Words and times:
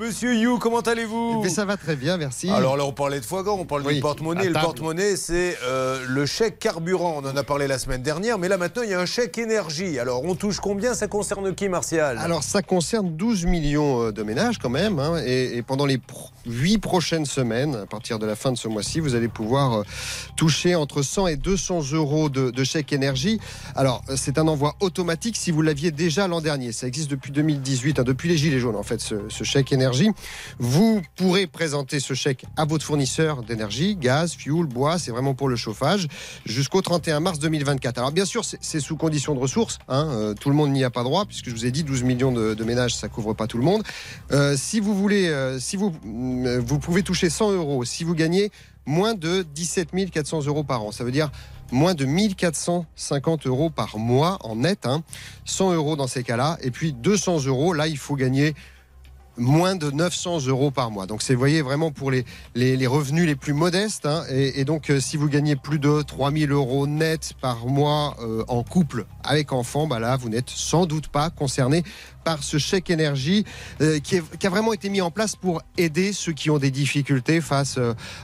Monsieur 0.00 0.34
You, 0.34 0.58
comment 0.58 0.80
allez-vous 0.80 1.46
Ça 1.50 1.66
va 1.66 1.76
très 1.76 1.94
bien, 1.94 2.16
merci. 2.16 2.48
Alors 2.48 2.78
là, 2.78 2.86
on 2.86 2.92
parlait 2.92 3.20
de 3.20 3.24
foie 3.24 3.42
gras, 3.42 3.52
on 3.52 3.66
parle 3.66 3.86
du 3.86 4.00
porte-monnaie. 4.00 4.48
Le 4.48 4.54
porte-monnaie, 4.54 5.14
c'est 5.14 5.58
euh, 5.62 6.02
le 6.08 6.24
chèque 6.24 6.58
carburant. 6.58 7.20
On 7.22 7.28
en 7.28 7.36
a 7.36 7.42
parlé 7.42 7.66
la 7.66 7.78
semaine 7.78 8.00
dernière, 8.00 8.38
mais 8.38 8.48
là 8.48 8.56
maintenant, 8.56 8.82
il 8.82 8.88
y 8.88 8.94
a 8.94 9.00
un 9.00 9.04
chèque 9.04 9.36
énergie. 9.36 9.98
Alors, 9.98 10.24
on 10.24 10.34
touche 10.34 10.58
combien? 10.58 10.94
Ça 10.94 11.06
concerne 11.06 11.54
qui, 11.54 11.68
Martial? 11.68 12.16
Alors, 12.16 12.42
ça 12.42 12.62
concerne 12.62 13.14
12 13.14 13.44
millions 13.44 14.04
euh, 14.04 14.10
de 14.10 14.22
ménages 14.22 14.56
quand 14.56 14.70
même. 14.70 14.98
Hein, 14.98 15.22
et, 15.26 15.60
pendant 15.60 15.84
les 15.84 16.00
8 16.46 16.78
prochaines 16.78 17.26
semaines, 17.26 17.74
à 17.74 17.84
partir 17.84 18.18
de 18.18 18.24
la 18.24 18.36
fin 18.36 18.52
de 18.52 18.56
ce 18.56 18.68
mois-ci, 18.68 19.00
vous 19.00 19.14
allez 19.14 19.28
pouvoir 19.28 19.80
euh, 19.80 19.82
toucher 20.34 20.76
entre 20.76 21.02
100 21.02 21.26
et 21.26 21.36
200 21.36 21.92
euros 21.92 22.30
de, 22.30 22.50
de 22.50 22.64
chèque 22.64 22.94
énergie. 22.94 23.38
Alors, 23.76 24.02
c'est 24.16 24.38
un 24.38 24.48
envoi 24.48 24.76
automatique 24.80 25.36
si 25.36 25.50
vous 25.50 25.60
l'aviez 25.60 25.90
déjà 25.90 26.26
l'an 26.26 26.40
dernier. 26.40 26.72
Ça 26.72 26.86
existe 26.86 27.10
depuis 27.10 27.32
2018, 27.32 27.98
hein, 27.98 28.02
depuis 28.02 28.30
les 28.30 28.38
Gilets 28.38 28.60
jaunes 28.60 28.76
en 28.76 28.82
fait, 28.82 29.02
ce, 29.02 29.16
ce 29.28 29.44
chèque 29.44 29.72
énergie 29.72 29.89
vous 30.58 31.02
pourrez 31.16 31.46
présenter 31.46 32.00
ce 32.00 32.14
chèque 32.14 32.44
à 32.56 32.64
votre 32.64 32.84
fournisseur 32.84 33.42
d'énergie, 33.42 33.96
gaz, 33.96 34.34
fuel, 34.34 34.66
bois, 34.66 34.98
c'est 34.98 35.10
vraiment 35.10 35.34
pour 35.34 35.48
le 35.48 35.56
chauffage, 35.56 36.08
jusqu'au 36.44 36.82
31 36.82 37.20
mars 37.20 37.38
2024. 37.38 37.98
Alors 37.98 38.12
bien 38.12 38.24
sûr, 38.24 38.44
c'est 38.44 38.80
sous 38.80 38.96
condition 38.96 39.34
de 39.34 39.40
ressources, 39.40 39.78
hein, 39.88 40.08
euh, 40.10 40.34
tout 40.34 40.50
le 40.50 40.56
monde 40.56 40.70
n'y 40.70 40.84
a 40.84 40.90
pas 40.90 41.02
droit, 41.02 41.24
puisque 41.24 41.48
je 41.48 41.54
vous 41.54 41.66
ai 41.66 41.70
dit 41.70 41.84
12 41.84 42.02
millions 42.02 42.32
de, 42.32 42.64
ménages, 42.64 42.94
ça 42.94 43.08
couvre 43.08 43.34
pas 43.34 43.46
tout 43.46 43.58
le 43.58 43.64
monde. 43.64 43.82
Euh, 44.32 44.56
si 44.56 44.80
vous 44.80 44.94
voulez, 44.94 45.28
euh, 45.28 45.58
si 45.58 45.76
vous, 45.76 45.92
vous 46.02 46.78
pouvez 46.78 47.02
toucher 47.02 47.30
100 47.30 47.52
euros, 47.52 47.84
si 47.84 48.04
vous 48.04 48.14
gagnez 48.14 48.50
moins 48.86 49.14
de 49.14 49.42
17 49.42 50.10
400 50.10 50.46
euros 50.46 50.64
par 50.64 50.82
an, 50.82 50.92
ça 50.92 51.04
veut 51.04 51.12
dire 51.12 51.30
moins 51.72 51.94
de 51.94 52.04
1450 52.04 53.46
euros 53.46 53.70
par 53.70 53.98
mois 53.98 54.38
en 54.40 54.56
net, 54.56 54.86
100 55.44 55.70
hein. 55.70 55.74
euros 55.74 55.96
dans 55.96 56.06
ces 56.06 56.22
cas-là, 56.22 56.58
et 56.62 56.70
puis 56.70 56.92
200 56.92 57.44
euros, 57.46 57.72
là 57.72 57.86
il 57.86 57.98
faut 57.98 58.16
gagner 58.16 58.54
moins 59.36 59.76
de 59.76 59.90
900 59.90 60.46
euros 60.46 60.70
par 60.70 60.90
mois. 60.90 61.06
Donc 61.06 61.22
c'est, 61.22 61.34
vous 61.34 61.38
voyez, 61.38 61.62
vraiment 61.62 61.90
pour 61.90 62.10
les, 62.10 62.24
les, 62.54 62.86
revenus 62.86 63.26
les 63.26 63.36
plus 63.36 63.52
modestes. 63.52 64.06
Hein. 64.06 64.24
et, 64.30 64.64
donc 64.64 64.90
euh, 64.90 65.00
si 65.00 65.16
vous 65.16 65.28
gagnez 65.28 65.56
plus 65.56 65.78
de 65.78 66.02
3000 66.02 66.52
euros 66.52 66.86
net 66.86 67.32
par 67.40 67.66
mois 67.66 68.16
euh, 68.20 68.44
en 68.48 68.62
couple 68.62 69.06
avec 69.24 69.52
enfant, 69.52 69.86
bah 69.86 69.98
là, 69.98 70.16
vous 70.16 70.28
n'êtes 70.28 70.50
sans 70.50 70.86
doute 70.86 71.08
pas 71.08 71.30
concerné 71.30 71.82
par 72.24 72.42
ce 72.42 72.58
chèque 72.58 72.90
énergie 72.90 73.46
euh, 73.80 73.98
qui, 73.98 74.18
a 74.18 74.50
vraiment 74.50 74.74
été 74.74 74.90
mis 74.90 75.00
en 75.00 75.10
place 75.10 75.36
pour 75.36 75.62
aider 75.78 76.12
ceux 76.12 76.32
qui 76.32 76.50
ont 76.50 76.58
des 76.58 76.70
difficultés 76.70 77.40
face 77.40 77.78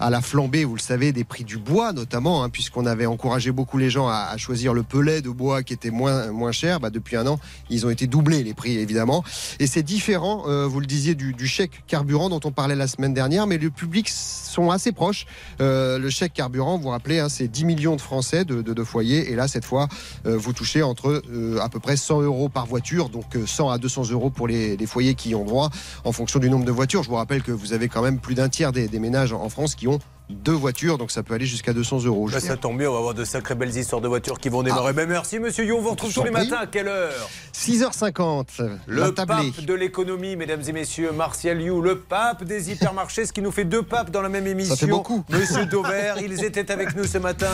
à 0.00 0.08
la 0.08 0.22
flambée, 0.22 0.64
vous 0.64 0.76
le 0.76 0.80
savez, 0.80 1.12
des 1.12 1.24
prix 1.24 1.44
du 1.44 1.58
bois 1.58 1.92
notamment, 1.92 2.42
hein, 2.42 2.48
puisqu'on 2.48 2.86
avait 2.86 3.04
encouragé 3.06 3.52
beaucoup 3.52 3.76
les 3.76 3.90
gens 3.90 4.08
à, 4.08 4.34
choisir 4.38 4.72
le 4.72 4.82
pelet 4.82 5.20
de 5.20 5.28
bois 5.28 5.62
qui 5.62 5.74
était 5.74 5.90
moins, 5.90 6.32
moins 6.32 6.52
cher. 6.52 6.80
Bah, 6.80 6.88
depuis 6.88 7.16
un 7.16 7.26
an, 7.26 7.38
ils 7.68 7.84
ont 7.86 7.90
été 7.90 8.06
doublés 8.06 8.42
les 8.42 8.54
prix 8.54 8.78
évidemment. 8.78 9.24
Et 9.58 9.66
c'est 9.66 9.82
différent, 9.82 10.44
vous 10.66 10.80
le 10.80 10.86
disiez, 10.92 11.14
du, 11.14 11.46
chèque 11.46 11.84
carburant 11.86 12.28
dont 12.28 12.40
on 12.44 12.52
parlait 12.52 12.74
la 12.74 12.86
semaine 12.86 13.14
dernière, 13.14 13.46
mais 13.46 13.58
le 13.58 13.70
public 13.70 14.08
sont 14.08 14.70
assez 14.70 14.92
proches. 14.92 15.26
le 15.58 16.08
chèque 16.10 16.34
carburant, 16.34 16.76
vous 16.76 16.84
vous 16.84 16.88
rappelez, 16.90 17.18
hein, 17.18 17.28
c'est 17.28 17.48
10 17.48 17.64
millions 17.64 17.96
de 17.96 18.00
Français 18.00 18.44
de, 18.44 18.60
de, 18.60 18.84
foyers. 18.84 19.30
Et 19.32 19.36
là, 19.36 19.48
cette 19.48 19.64
fois, 19.64 19.88
vous 20.24 20.52
touchez 20.52 20.82
entre 20.82 21.22
à 21.60 21.68
peu 21.68 21.80
près 21.80 21.96
100 21.96 22.22
euros 22.22 22.48
par 22.48 22.66
voiture, 22.66 23.08
donc 23.08 23.36
100 23.46 23.70
à 23.70 23.78
200 23.78 24.10
euros 24.10 24.30
pour 24.30 24.48
les, 24.48 24.76
foyers 24.86 25.14
qui 25.14 25.34
ont 25.34 25.44
droit 25.44 25.70
en 26.04 26.12
fonction 26.12 26.38
du 26.38 26.50
nombre 26.50 26.64
de 26.64 26.72
voitures. 26.72 27.02
Je 27.02 27.08
vous 27.08 27.16
rappelle 27.16 27.42
que 27.42 27.52
vous 27.52 27.72
avez 27.72 27.88
quand 27.88 28.02
même 28.02 28.18
plus 28.18 28.34
d'un 28.34 28.48
tiers 28.48 28.72
des, 28.72 28.88
des 28.88 28.98
ménages 28.98 29.32
en 29.32 29.48
France 29.48 29.74
qui 29.74 29.88
ont 29.88 29.98
deux 30.32 30.52
voitures, 30.52 30.98
donc 30.98 31.10
ça 31.10 31.22
peut 31.22 31.34
aller 31.34 31.46
jusqu'à 31.46 31.72
200 31.72 32.04
euros. 32.04 32.28
Bah, 32.30 32.40
ça 32.40 32.56
tombe 32.56 32.78
bien, 32.78 32.88
on 32.88 32.92
va 32.92 32.98
avoir 32.98 33.14
de 33.14 33.24
sacrées 33.24 33.54
belles 33.54 33.76
histoires 33.76 34.00
de 34.00 34.08
voitures 34.08 34.38
qui 34.38 34.48
vont 34.48 34.62
démarrer. 34.62 34.92
Ah. 34.96 35.06
Merci 35.06 35.38
Monsieur 35.38 35.64
You, 35.64 35.76
on 35.76 35.80
vous 35.80 35.90
retrouve 35.90 36.12
tous 36.12 36.24
les 36.24 36.30
matins 36.30 36.58
à 36.62 36.66
quelle 36.66 36.88
heure? 36.88 37.28
6h50. 37.54 38.46
Le 38.86 39.12
pape 39.12 39.60
de 39.64 39.74
l'économie, 39.74 40.36
mesdames 40.36 40.62
et 40.66 40.72
messieurs, 40.72 41.12
Martial 41.12 41.60
You, 41.60 41.80
le 41.80 41.98
pape 41.98 42.44
des 42.44 42.70
hypermarchés, 42.72 43.26
ce 43.26 43.32
qui 43.32 43.42
nous 43.42 43.52
fait 43.52 43.64
deux 43.64 43.82
papes 43.82 44.10
dans 44.10 44.22
la 44.22 44.28
même 44.28 44.46
émission. 44.46 44.74
Ça 44.74 44.86
fait 44.86 44.90
beaucoup. 44.90 45.24
Monsieur 45.30 45.66
Dauvert, 45.66 46.18
ils 46.20 46.44
étaient 46.44 46.70
avec 46.70 46.96
nous 46.96 47.04
ce 47.04 47.18
matin. 47.18 47.50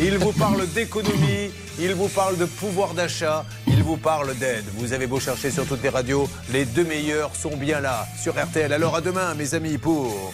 Il 0.00 0.18
vous 0.18 0.32
parle 0.32 0.66
d'économie, 0.68 1.50
il 1.78 1.94
vous 1.94 2.08
parle 2.08 2.36
de 2.36 2.44
pouvoir 2.44 2.94
d'achat, 2.94 3.44
vous 3.90 3.96
parle 3.96 4.36
d'aide. 4.36 4.64
Vous 4.76 4.92
avez 4.92 5.08
beau 5.08 5.18
chercher 5.18 5.50
sur 5.50 5.66
toutes 5.66 5.82
les 5.82 5.88
radios, 5.88 6.28
les 6.52 6.64
deux 6.64 6.84
meilleurs 6.84 7.34
sont 7.34 7.56
bien 7.56 7.80
là 7.80 8.06
sur 8.22 8.40
RTL. 8.40 8.72
Alors 8.72 8.94
à 8.94 9.00
demain, 9.00 9.34
mes 9.34 9.52
amis, 9.54 9.78
pour 9.78 10.32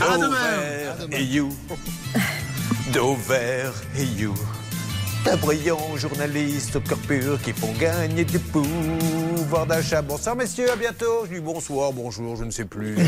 à 0.00 0.16
demain. 0.16 1.10
et 1.12 1.22
you. 1.22 1.50
Dover 2.94 3.68
et 3.98 4.04
you. 4.04 4.34
Un 5.30 5.36
brillant 5.36 5.94
journaliste 5.96 6.76
au 6.76 6.80
cœur 6.80 6.96
pur 6.96 7.42
qui 7.42 7.52
font 7.52 7.72
gagner 7.78 8.24
du 8.24 8.38
pouvoir 8.38 9.66
d'achat. 9.66 10.00
Bonsoir 10.00 10.34
messieurs, 10.34 10.72
à 10.72 10.76
bientôt. 10.76 11.26
Je 11.28 11.34
dis 11.34 11.40
bonsoir, 11.40 11.92
bonjour, 11.92 12.36
je 12.36 12.44
ne 12.44 12.50
sais 12.50 12.64
plus. 12.64 12.96